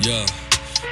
[0.00, 0.24] Yeah,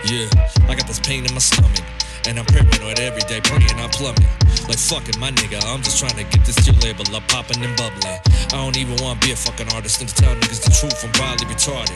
[0.06, 0.28] yeah,
[0.68, 1.95] I got this pain in my stomach.
[2.26, 4.26] And I'm paranoid every day, praying I plummet.
[4.66, 7.70] Like fucking my nigga, I'm just trying to get this to label up, popping and
[7.78, 8.18] bubbling.
[8.50, 11.12] I don't even wanna be a fucking artist and to tell niggas the truth, I'm
[11.14, 11.94] probably retarded.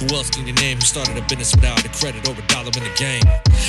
[0.00, 2.72] Who else can you name who started a business without a credit or a dollar
[2.72, 3.24] in the game?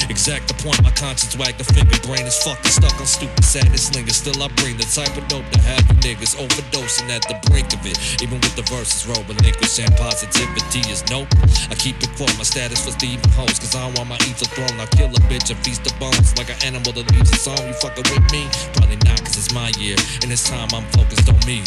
[0.08, 3.92] Exact the point, my conscience wag the finger, brain is fucking stuck on stupid sadness
[3.96, 4.12] linger.
[4.12, 7.72] Still I bring the type of dope to have you niggas overdosing at the brink
[7.76, 8.00] of it.
[8.24, 11.28] Even with the verses roll, relinquishing positivity is nope.
[11.68, 14.48] I keep it for my status for Stephen host, cause I don't want my ether
[14.52, 14.80] thrown.
[14.80, 17.58] I kill a bitch and feast the bones like an animal that leaves a song.
[17.68, 18.48] You fucking with me?
[18.74, 21.62] Probably not, cause it's my year, and it's time I'm focused on me.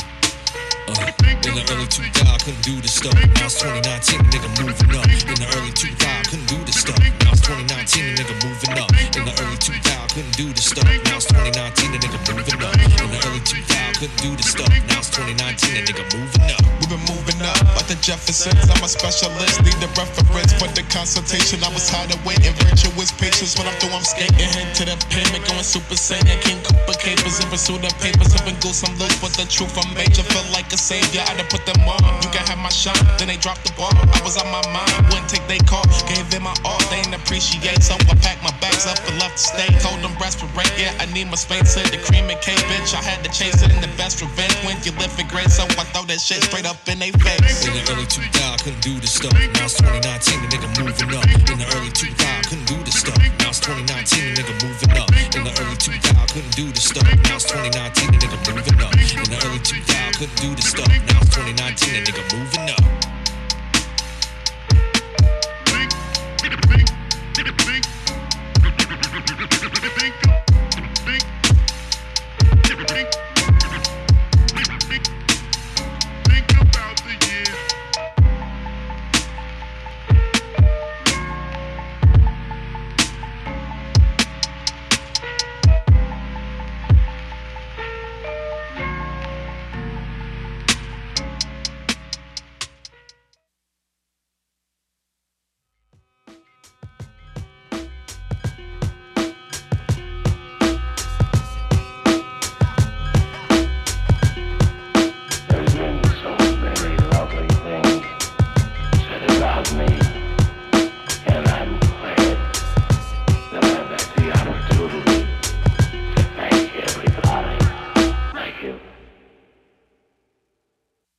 [0.91, 1.07] Uh,
[1.47, 3.15] in the early 2000s, I couldn't do this stuff.
[3.15, 5.07] Now it's 2019, nigga moving up.
[5.07, 6.99] In the early 2000s, I couldn't do this stuff.
[6.99, 8.91] Now it's 2019, nigga moving up.
[9.15, 10.87] In the early 2000s, I couldn't do this stuff.
[11.07, 12.75] Now it's 2019, nigga moving up.
[12.75, 14.71] In the early 2000s, I couldn't do this stuff.
[14.91, 16.05] Now it's 2019, nigga
[17.91, 18.71] the Jeffersons.
[18.71, 21.59] I'm a specialist, need a reference for the consultation.
[21.67, 23.59] I was hard waiting, virtuous patience.
[23.59, 24.47] When I'm through, I'm skating.
[24.47, 26.39] Head to the payment, going super saiyan.
[26.47, 28.31] King Cooper capers in pursuit of papers.
[28.31, 29.75] Sipping goose, I'm loose with the truth.
[29.75, 31.27] I'm major, feel like a savior.
[31.27, 31.99] I done put them on.
[32.23, 33.91] You can have my shine, then they dropped the ball.
[33.91, 35.83] I was on my mind, wouldn't take they call.
[36.07, 37.83] Gave them my all, they ain't appreciate.
[37.83, 39.75] So I packed my bags up and left the state.
[39.83, 41.75] Told them respirate, yeah, I need my space.
[41.75, 42.95] Said the cream and cake, bitch.
[42.95, 45.51] I had to chase it in the best revenge when you live in great.
[45.51, 47.80] So I throw that shit straight up in they face.
[47.81, 49.33] The early 2000s, couldn't do this stuff.
[49.33, 50.05] Now it's 2019,
[50.43, 51.25] the nigga moving up.
[51.25, 53.17] In the early 2000s, couldn't do this stuff.
[53.17, 55.09] Now it's 2019, the nigga moving up.
[55.09, 57.09] In the early 2000s, couldn't do this stuff.
[57.25, 58.93] Now it's 2019, the nigga moving up.
[58.93, 60.89] In the early 2000s, couldn't do this stuff.
[60.89, 63.20] Now it's 2019, the nigga moving up.